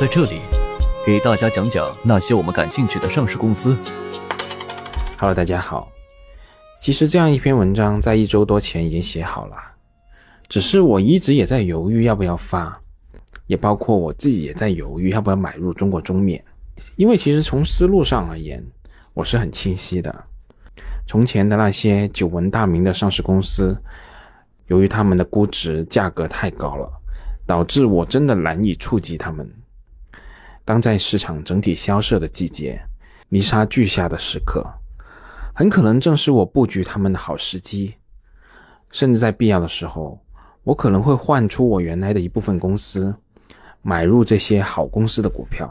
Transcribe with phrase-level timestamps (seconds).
[0.00, 0.40] 在这里
[1.04, 3.76] 给大家讲讲那些我们感兴趣的上市公司。
[5.18, 5.92] Hello，大家好。
[6.80, 9.56] 其实这样一篇文章在一周多前已经写好了，
[10.48, 12.80] 只是我一直也在犹豫要不要发，
[13.46, 16.42] 也包括我自己也在犹豫要不要买入中国中免。
[16.96, 18.64] 因为其实从思路上而言，
[19.12, 20.24] 我是很清晰的。
[21.06, 23.76] 从前的那些久闻大名的上市公司，
[24.68, 26.90] 由于他们的估值价格太高了，
[27.44, 29.46] 导致我真的难以触及他们。
[30.70, 32.80] 当在市场整体萧瑟的季节，
[33.28, 34.64] 泥沙俱下的时刻，
[35.52, 37.92] 很可能正是我布局他们的好时机。
[38.92, 40.16] 甚至在必要的时候，
[40.62, 43.12] 我可能会换出我原来的一部分公司，
[43.82, 45.68] 买入这些好公司的股票。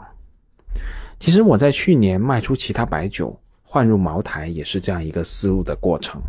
[1.18, 6.20] 其实我在去年卖出其他白酒，换入茅台，也是这样一个思路的过程。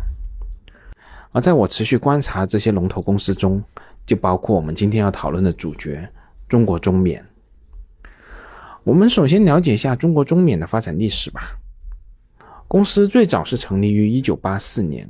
[1.32, 3.62] 而在我持续观察这些龙头公司中，
[4.06, 6.08] 就包括我们今天要讨论的主角——
[6.48, 7.22] 中国中免。
[8.84, 11.58] 我们首先了解一下中国中免的发展历史吧。
[12.66, 15.08] 公司最早是成立于1984年，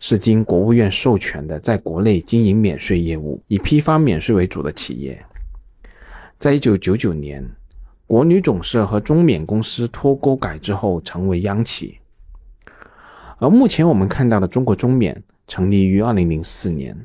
[0.00, 5.24] 是经国务院授权的，在国内经营免税业务，以批发免税为主的企业。
[6.38, 7.48] 在1999年。
[8.08, 11.98] 国旅总社和中免公司脱钩改制后，成为央企。
[13.38, 16.96] 而目前我们看到的中国中免成立于二零零四年，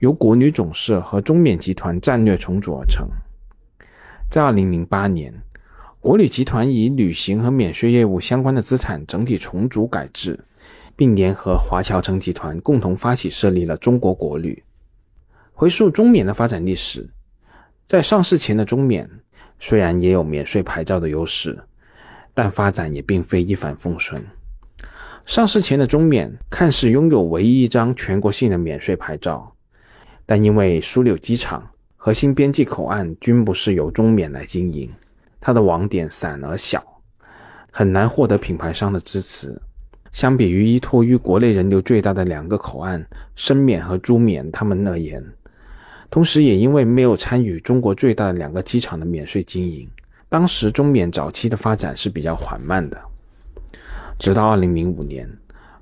[0.00, 3.08] 由国旅总社和中免集团战略重组而成。
[4.28, 5.32] 在二零零八年，
[6.00, 10.38] 国旅集团以旅行和免税业务相关的资产整体重组改制，
[10.94, 14.62] 并联合华侨城集团共同发起设立了中国国旅。
[15.54, 17.08] 回溯中免的发展历史，
[17.86, 19.08] 在上市前的中免。
[19.60, 21.58] 虽然也有免税牌照的优势，
[22.32, 24.24] 但发展也并非一帆风顺。
[25.24, 29.52] 上市前的中免看似拥有唯一一张全国性的免税牌照，
[30.24, 31.68] 但因为枢纽机场、
[32.08, 34.90] 核心边际口岸均不是由中缅来经营，
[35.42, 36.82] 它的网点散而小，
[37.70, 39.54] 很难获得品牌商的支持。
[40.10, 43.06] 相比于依托于国内人流最大的两个口岸
[43.36, 45.22] 深缅和珠免，他们而言。
[46.08, 49.86] 同时，也因为没有参与中国最大的两个机场的免税经营，
[50.30, 52.98] 当时中缅早期的发展是比较缓慢的。
[54.18, 55.28] 直到2005年，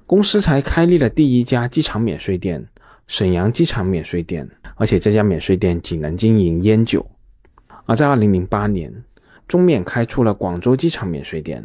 [0.07, 2.67] 公司才开立了第一家机场免税店——
[3.07, 7.09] 沈阳机场免税店，而且这家免税店仅能经营烟酒。
[7.85, 8.93] 而在2008年，
[9.47, 11.65] 中免开出了广州机场免税店，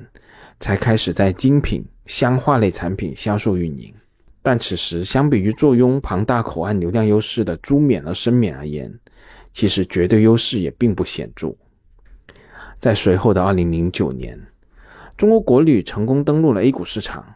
[0.60, 3.92] 才开始在精品香化类产品销售运营。
[4.44, 8.92] 但此时，相比于坐拥庞大口岸流量优势的珠免和深免而言，
[9.52, 11.56] 其实绝对优势也并不显著。
[12.80, 14.40] 在随后的2009年，
[15.18, 17.36] 中国国旅成功登陆了 A 股市场，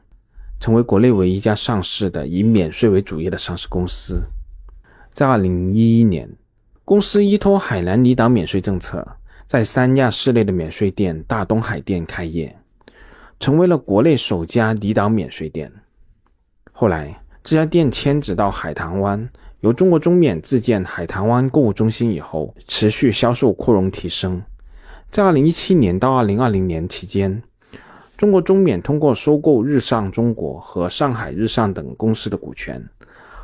[0.65, 4.23] 成为国内唯一一家上市的以免税为主业的上市公司。
[5.13, 6.27] 在2011年，
[6.83, 9.07] 公司依托海南离岛免税政策，
[9.45, 12.57] 在三亚市内的免税店大东海店开业，
[13.39, 15.71] 成为了国内首家离岛免税店。
[16.71, 24.41] 后来，这家店迁址到海棠湾，由中国中免自建海棠湾购物中心以后，持续销售扩容提升。
[25.11, 27.43] 在2017年到2020年期间，
[28.17, 32.81] 中国中免通过收购日上中国和上海日上等公司的股权，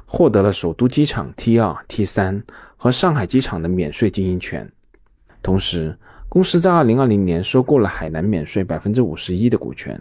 [0.05, 2.43] 获得了首都机场 T2、T3
[2.77, 4.71] 和上海机场的免税经营权。
[5.41, 5.97] 同时，
[6.29, 9.99] 公司在2020年收购了海南免税百分之五十一的股权。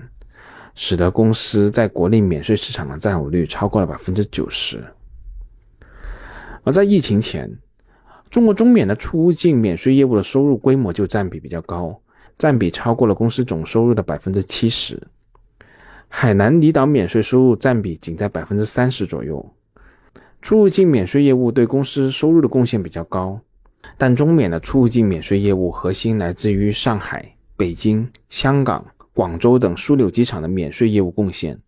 [0.76, 4.82] 使得公司在国内免税市场的占有率超过了百分之九十。
[6.62, 7.58] 而在疫情前，
[8.30, 12.00] 中国中免的出入境免税业务的收入规模就占比比较高，
[12.40, 14.98] 占比超过了公司总收入的百分之七十。
[16.08, 19.54] 海南离岛免税收入占比仅在百分之三十左右。
[20.40, 23.38] 出入境免税业务对公司收入的贡献比较高，
[23.98, 28.82] 但中免的出入境免税业务核心来自于上海、北京、香港。
[29.12, 31.60] 广州等枢纽机场的免税业务贡献，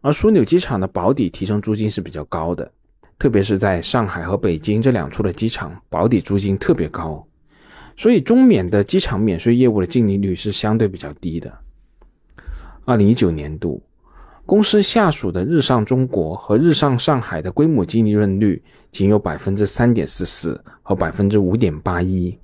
[0.00, 2.72] 而枢纽机场的保底提成租金是比较高的，
[3.18, 7.26] 特别是在上海和北京这两处的机场，保底租金特别高，
[7.96, 11.52] 所以中免的机场免税业务的净利率是相对比较低的。
[12.84, 13.82] 二零一九年度，
[14.44, 22.38] 公司下属的日上中国和日上上海的规模净利润率仅有百分之三点四四和百分之五点八一。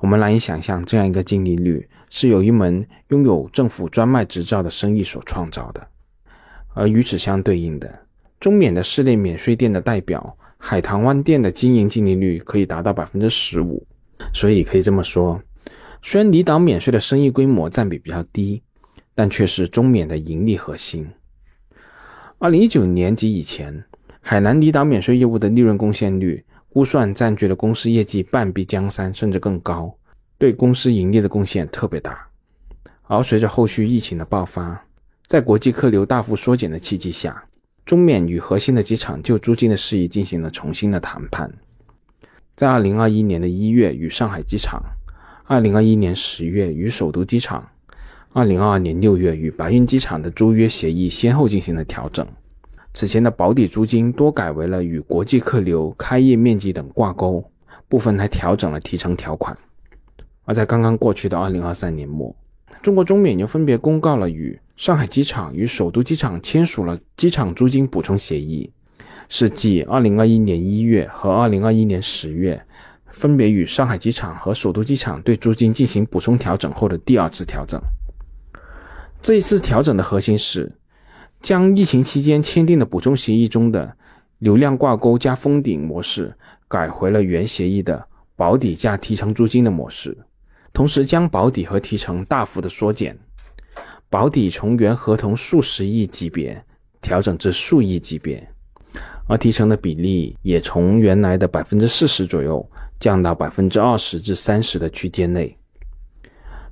[0.00, 5.86] 我们难以想象，这样一个净利率是由一门拥有政府专卖执照的生意所创造的。
[6.74, 8.00] 而与此相对应的，
[8.40, 13.86] 中免的室内免税店的代表海棠湾店的经营净利率可以达到百分之十五。
[14.32, 15.42] 所以可以这么说，
[16.02, 18.62] 虽然离岛免税的生意规模占比比较低，
[19.14, 21.08] 但却是中免的盈利核心。
[22.38, 23.84] 二零一九年及以前，
[24.20, 26.44] 海南离岛免税业务的利润贡献率。
[26.68, 29.96] 估算占据了公司业绩半壁江山，甚至更高。
[30.36, 32.28] 对公司盈利的贡献特别大。
[33.04, 34.84] 而随着后续疫情的爆发，
[35.26, 37.42] 在国际客流大幅缩减的契机下，
[37.86, 41.50] 中缅与核心的机场就租金的事宜进行了重新的谈判。
[42.56, 44.82] 在二零二一年的一月与上海机场，
[45.44, 47.68] 二零二一年十月与首都机场，
[48.32, 52.26] 二零二二年六月与白云机场的租约协议先后进行了调整。
[52.94, 57.44] 此前的保底租金多改为了与国际客流开业面积等挂钩，
[57.88, 59.54] 部分还调整了提成条款。
[60.46, 62.34] 而在刚刚过去的二零二三年末，
[62.80, 68.72] 中国中缅又分别公告了与上海机场与首都机场签署了机场租金补充协议，
[69.28, 72.60] 是继二零二一年一月和二零二一年十月
[73.08, 77.80] 分别与上海机场和首都机场对租金进行补充调整后的第二次调整。
[79.20, 80.72] 这一次调整的核心是。
[81.42, 83.96] 将疫情期间签订的补充协议中的
[84.38, 86.34] 流量挂钩加封顶模式
[86.66, 90.16] 改回了原协议的保底加提成租金的模式，
[90.72, 93.16] 同时将保底和提成大幅的缩减，
[94.10, 96.60] 保底从原合同数十亿级别
[97.00, 98.48] 调整至数亿级别，
[99.26, 102.68] 而提成的比例也从原来的百分之四十左右
[102.98, 105.56] 降到百分之二十至三十的区间内，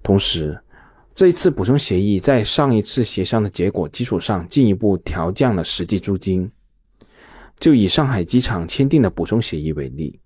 [0.02, 0.58] 同时。
[1.16, 6.50] 这一次补充协议在上一次协商的结果基础上进一步调降了实际租金。
[7.60, 10.18] 就以上海机场签订的补充协议为例，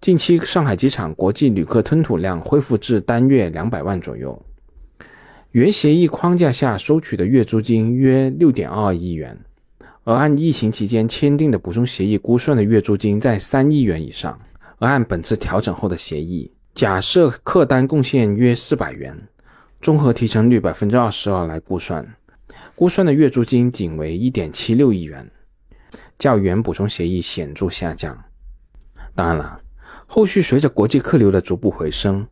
[0.00, 4.44] 近期上海机场国际旅客吞吐量恢复至单月两百万左右，
[5.52, 9.38] 原协议框架下收取的月租金约六点二亿元，
[10.10, 14.36] 而按疫情期间签订的补充协议估算的月租金在三亿元以上。
[14.78, 19.16] 而按本次调整后的协议，假设客单贡献约四百元。
[19.80, 22.04] 综合提成率百分之二十二来估算，
[22.74, 25.30] 估算的月租金仅为一点七六亿元，
[26.18, 28.18] 较原补充协议显著下降。
[29.14, 29.60] 当然了，
[30.06, 32.26] 后续随着国际客流的逐步回升，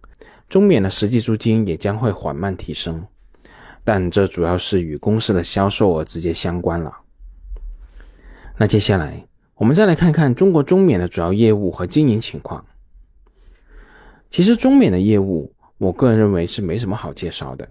[0.49, 3.07] 中缅的实际租金也将会缓慢提升，
[3.85, 6.93] 但这主要是与公司的销售额直接相关了。
[8.59, 9.25] 那接下来
[9.55, 12.67] 我们再来看看中国中缅的主要业务和经营情况。
[14.31, 15.55] 其实中缅的业务。
[15.79, 17.69] 我个人认为是没什么好介绍的，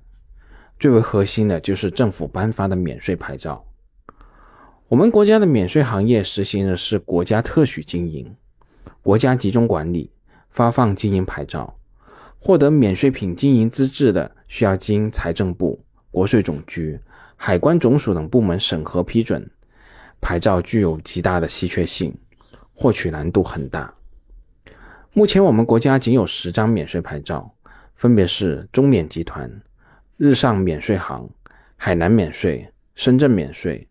[0.79, 3.65] 最为核心的就是政府颁发的免税牌照。
[4.87, 8.33] 我们国家的免税行业实行的是国家特许经营，
[9.03, 10.09] 国家集中管理，
[10.49, 11.77] 发放经营牌照。
[12.39, 16.97] 获得免税品经营资质的，需要经财政部、国税总局、
[17.35, 19.51] 海关总署等部门审核批准，
[20.21, 22.13] 牌照具有极大的稀缺性，
[22.73, 23.93] 获取难度很大。
[25.13, 27.53] 目前我们国家仅有十张免税牌照。
[27.95, 29.51] 分别是中免集团、
[30.17, 31.27] 日上免税行、
[31.77, 33.87] 海南免税、深圳免税、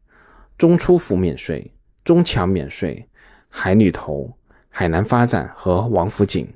[0.57, 1.73] 中出福免税、
[2.05, 3.05] 中强免税、
[3.49, 4.33] 海旅投、
[4.69, 6.47] 海南发展和王府井。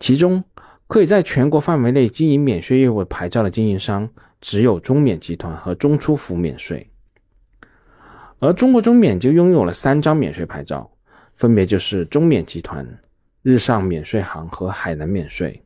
[0.00, 0.42] 其中，
[0.88, 6.89] 可以在全国范围内经营免税业务牌照的经营商只有中免集团和中出福免税。
[8.40, 10.90] 而中国中缅就拥有了三张免税牌照，
[11.34, 12.86] 分别就是中缅集团、
[13.42, 15.62] 日上免税行和海南免税。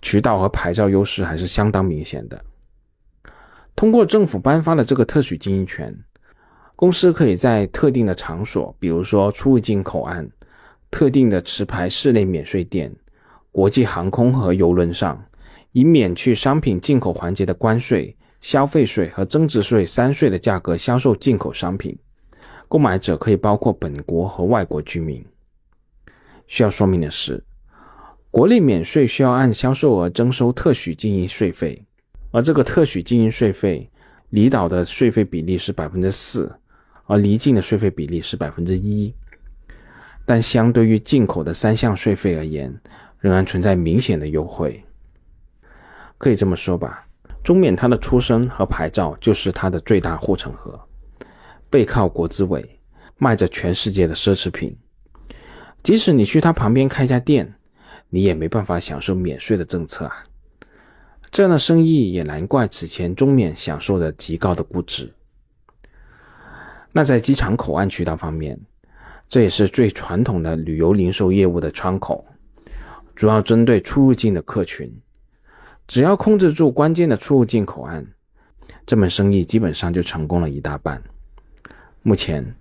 [0.00, 2.42] 渠道和牌照优势还是相当明显的。
[3.74, 5.94] 通过政府颁发的这个特许经营权，
[6.74, 10.26] 公司可以在特定的场所，比如说出入境口岸、
[10.90, 12.90] 特定的持牌室内免税店、
[13.52, 15.22] 国际航空和邮轮上，
[15.72, 21.98] 以免去商品进口环节的关税、消费税和增值税三税的价格销售进口商品。
[22.68, 25.24] 购买者可以包括本国和外国居民。
[26.46, 27.42] 需要说明的是。
[28.28, 31.82] 国内免税需要按销售额征收特许经营税费，
[32.32, 33.90] 而这个特许经营税费，
[34.28, 36.54] 离岛的税费比例是百分之四，
[37.06, 39.14] 而离境的税费比例是百分之一。
[40.26, 42.78] 但相对于进口的三项税费而言，
[43.20, 44.84] 仍然存在明显的优惠。
[46.18, 47.05] 可以这么说吧，
[47.46, 50.80] 中缅它的出身和牌照就是它的最大护城河，
[51.70, 52.80] 背靠国资委，
[53.18, 54.76] 卖着全世界的奢侈品。
[55.80, 57.54] 即使你去它旁边开家店。
[58.08, 60.24] 你也没办法享受免税的政策啊！
[61.30, 65.12] 这样的生意也难怪此前中缅享受的极高的估值。
[66.92, 68.58] 那在机场口岸渠道方面，
[69.28, 72.24] 这也是最传统的旅游零售业务的窗口，
[73.14, 74.92] 主要针对出入境的客群。
[75.86, 78.06] 只要控制住关键的出入境口岸，
[78.84, 81.02] 这门生意基本上就成功了一大半。
[82.02, 82.54] 目前，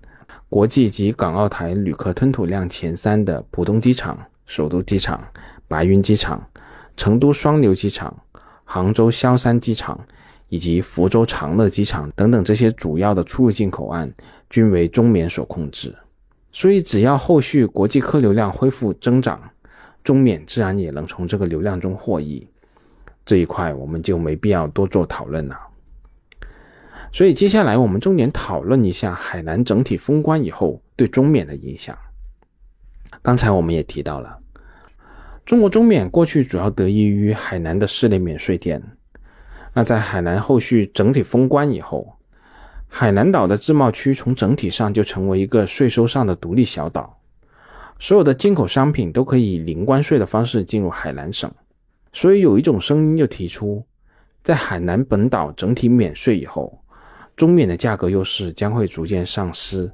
[0.50, 4.18] 国际及港澳台旅客吞吐量前三的浦东机场。
[4.48, 5.28] 首都机场、
[5.68, 6.48] 白云机场、
[6.96, 8.16] 成都双流机场、
[8.64, 10.00] 杭州萧山机场
[10.50, 14.14] 以及福州长乐机场等等这些主要的出入境口岸，
[14.48, 15.96] 均为中缅所控制。
[16.52, 19.42] 所以，只要后续国际客流量恢复增长，
[20.04, 22.48] 中缅自然也能从这个流量中获益。
[23.26, 25.58] 这一块我们就没必要多做讨论了。
[27.12, 31.98] 所以接下来我们重点讨论一下海南整体封关以后对中缅的影响。
[33.22, 34.38] 刚才我们也提到了，
[35.46, 38.84] 中国中缅过去主要得益于海南的室内免税店。
[39.74, 42.16] 那在海南后续整体封关以后，
[42.88, 47.18] 海南岛的自贸区从整体上就成为一个税收上的独立小岛，
[48.00, 51.52] 所有的进口商品都可以以零关税的方式进入海南省。
[52.16, 53.86] 所以有一种声音就提出，
[54.42, 56.82] 在海南本岛整体免税以后，
[57.36, 59.92] 中缅的价格优势将会逐渐丧失，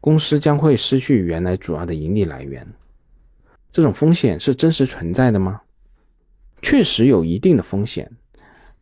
[0.00, 2.64] 公司将会失去原来主要的盈利来源。
[3.72, 5.60] 这种风险是真实存在的吗？
[6.62, 8.08] 确实有一定的风险。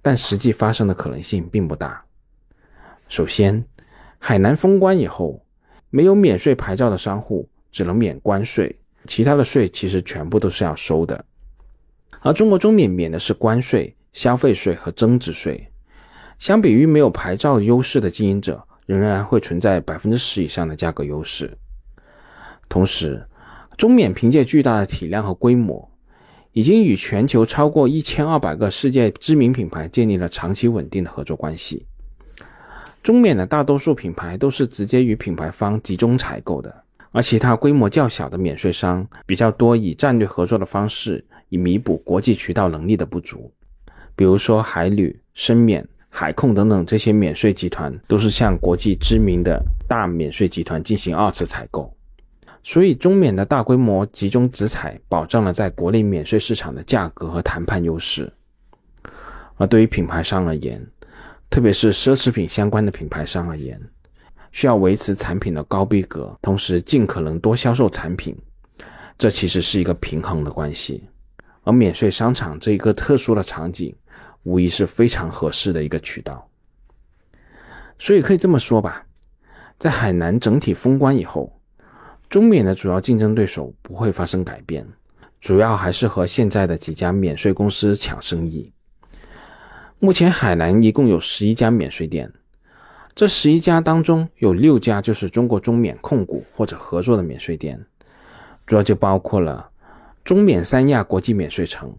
[0.02, 2.04] 但实际发生的可能性并不大。
[3.08, 3.64] 首先，
[4.18, 5.42] 海南封关以后，
[5.88, 11.24] 没有免税牌照的商户只能免关税，其他的税其实全部都是要收的。
[12.26, 15.68] 而中国中免免的是关税、消费税和增值税，
[16.40, 21.56] 相比于没有牌照优势的经营者，仍然会存在百分之十以上的价格优势。
[22.68, 23.24] 同时，
[23.76, 25.88] 中缅凭借巨大的体量和规模。
[26.50, 31.86] 已经与全球超过一千二百个世界知名品牌建立了长期稳定的合作关系。
[33.02, 36.82] 中缅的大多数品牌都是直接与品牌方集中采购的，
[37.16, 43.50] 而其他规模较小的免税商比较多以战略合作的方式，以弥补国际渠道能力的不足。
[44.14, 49.58] 比如说海旅、深免、海控等等这些免税集团，都是向国际知名的
[49.88, 51.90] 大免税集团进行二次采购。
[52.62, 58.30] 所以，中缅的大规模集中直采，保障了在国内免税市场的价格和谈判优势。
[59.56, 60.86] 而对于品牌商而言，
[61.48, 63.80] 特别是奢侈品相关的品牌商而言，
[64.56, 68.34] 需要维持产品的高逼格，同时尽可能多销售产品，
[69.18, 71.06] 这其实是一个平衡的关系。
[71.62, 73.94] 而免税商场这一个特殊的场景，
[74.44, 76.48] 无疑是非常合适的一个渠道。
[77.98, 79.04] 所以可以这么说吧，
[79.78, 81.52] 在海南整体封关以后。
[82.30, 84.86] 中缅的主要竞争对手不会发生改变，
[85.38, 88.72] 主要还是和现在的几家免税公司抢生意。
[89.98, 92.32] 目前海南一共有十一家免税店，
[93.16, 97.82] 这十一家当中有六家就是中国中免控股或者合作的免税店，
[98.66, 99.70] 主要就包括了
[100.22, 101.96] 中缅三亚国际免税城、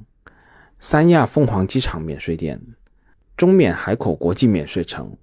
[0.80, 2.62] 三亚凤凰机场免税店、
[3.36, 5.18] 中缅海口国际免税城、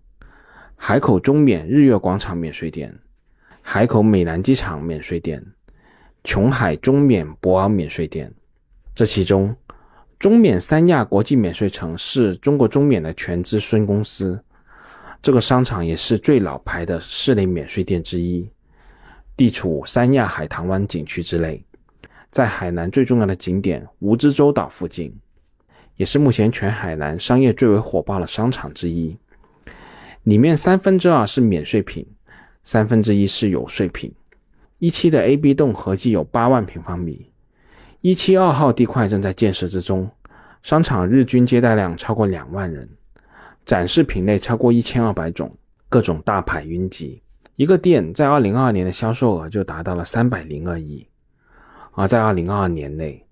[0.74, 2.92] 海口中缅日月广场免税店。
[3.62, 5.42] 海口美兰机场免税店、
[6.24, 8.34] 琼海中缅博鳌免税店，
[8.96, 9.54] 这其中，
[10.18, 14.42] 中缅三亚国际免税城是中国中缅的全资孙公司，
[15.24, 18.46] 这个商场也是最老牌的室内免税店之一，
[19.34, 21.64] 地处三亚海棠湾景区之内，
[22.30, 25.18] 在海南最重要的景点蜈支洲岛附近，
[25.96, 29.16] 也是目前全海南商业最为火爆的商场之一，
[30.24, 32.06] 里面三分之二是免税品。
[32.62, 34.12] 三分之一是有税品，
[34.78, 37.30] 一期的 A、B 栋合计有八万平方米，
[38.02, 40.10] 一期二号地块正在建设之中，
[40.62, 42.86] 商场日均接待量超过两万人，
[43.64, 45.56] 展示品类超过一千二百种，
[45.88, 47.23] 各种大牌云集。
[47.56, 51.06] 一个店在二零二二年的销售额就达到了三百零二亿，
[51.92, 53.25] 而在二零二二年内，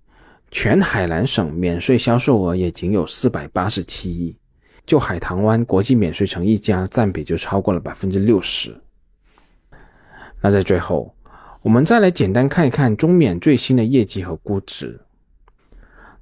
[0.51, 4.37] 全海南省免税销售额也仅有四百八十七亿，
[4.87, 8.75] 就海棠湾国际免税城一家占比就超过了百分之六十。
[10.41, 11.15] 那在最后，
[11.63, 15.01] 我们再来简单看一看中缅最新的业绩和估值。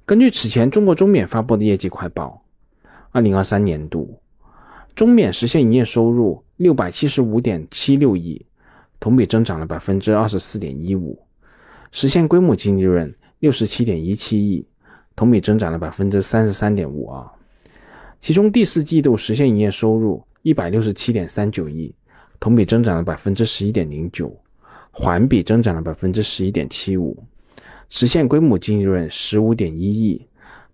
[0.07, 2.40] 根据此前中国中缅发布的业绩快报，
[3.11, 4.19] 二零二三年度，
[4.95, 8.45] 中缅实现营业收入六百七十五点七六亿，
[8.99, 11.19] 同比增长了百分之二十四点一五，
[11.91, 14.65] 实现规模净利润六十七点一七亿，
[15.15, 17.29] 同比增长了百分之三十三点五二。
[18.19, 21.93] 其中第四季度实现营业收入一百六十七点三九亿。
[22.39, 24.35] 同比增长了百分之十一点零九，
[24.89, 27.23] 环比增长了百分之十一点七五，
[27.87, 30.25] 实现规模净利润十五点一亿，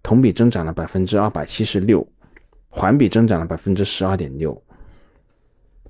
[0.02, 2.08] 同比增长了百分之二百七十六，
[2.78, 4.62] 环比增长了百分之十二点六。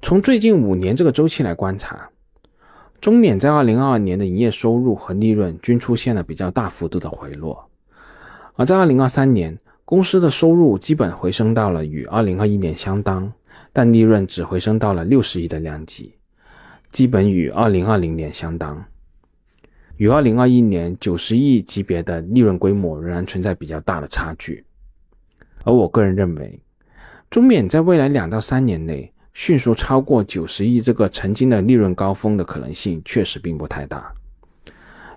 [0.02, 2.10] 从最近五年这个周期来观察，
[3.02, 7.70] 中缅在二零二二年的营业收入和利润均出现了比较大幅度的回落，
[8.56, 13.34] 而在二零二三年，公司的收入基本回升到了与二零二一年相当。
[13.74, 16.16] 但利润只回升到了六十亿的量级，
[16.90, 18.82] 基本与二零二零年相当，
[19.98, 24.64] 与二零二一年九十亿级别的利润规模仍然存在比较大的差距。
[25.64, 26.60] 而我个人认为，
[27.30, 34.14] 中缅在未来两到三年内迅速超过九十亿这个曾经的利润高峰的可能性确实并不太大，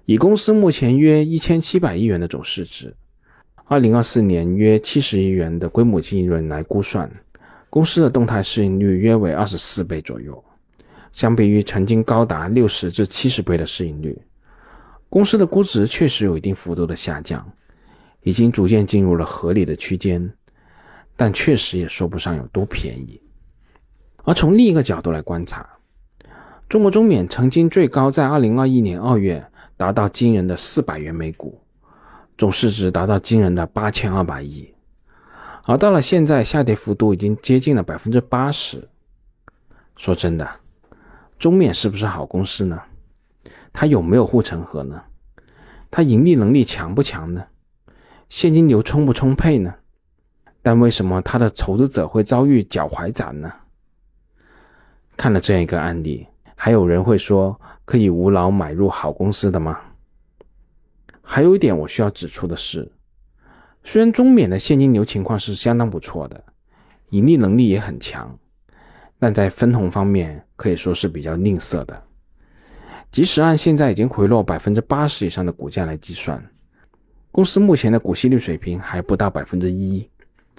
[0.05, 2.95] 以公司目前约一千七百亿元的总市值，
[3.65, 7.09] 二零二四年约七十亿元的规模净利润来估算，
[7.71, 10.45] 公司的动态市盈率约为二十四倍左右。
[11.13, 14.21] 相比于曾经高达六十至七十倍的市盈率，
[15.09, 17.51] 公司的估值确实有一定幅度的下降，
[18.23, 20.33] 已经逐渐进入了合理的区间，
[21.21, 23.21] 但确实也说不上有多便宜。
[24.25, 25.69] 而从另一个角度来观察，
[26.67, 29.47] 中国中免曾经最高在二零二一年二月
[29.77, 31.61] 达到惊人的四百元每股，
[32.39, 34.73] 总市值达到惊人的八千二百亿，
[35.65, 38.89] 而到了现在，下跌幅度已经接近了百分之八十。
[39.97, 40.49] 说真的。
[41.39, 42.81] 中免是不是好公司呢？
[43.75, 45.03] 它有没有护城河呢？
[45.91, 47.45] 它盈利能力强不强呢？
[48.31, 49.75] 现金流充不充沛呢？
[50.63, 53.53] 但为什么他的投资者会遭遇脚踝斩呢？
[55.17, 59.79] 看了这样一个案例，还有人会说可以无脑买入好公司的吗？
[61.23, 62.91] 还有一点我需要指出的是，
[63.85, 66.43] 虽然中免的现金流情况是相当不错的，
[67.11, 68.37] 盈利能力也很强。
[69.19, 72.03] 但在分红方面可以说是比较吝啬的，
[73.13, 76.43] 即使按现在已经回落百分之八十以上的股价来计算，
[77.31, 80.10] 公司目前的股息率水平还不到百分之一，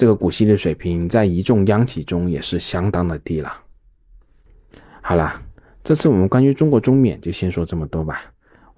[0.01, 3.55] 这个股息率水平在一众央企中也是相当的低了。
[4.99, 5.39] 好了，
[5.83, 8.23] 这次我们关于中国中免就先说这么多吧，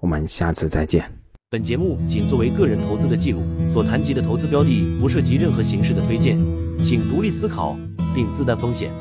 [0.00, 1.10] 我们下次再见。
[1.48, 3.40] 本节目仅作为个人投资的记录，
[3.72, 6.38] 所谈及的投资标的不涉及任何形式的推荐，
[6.84, 7.74] 请独立思考
[8.14, 8.92] 并自担风险。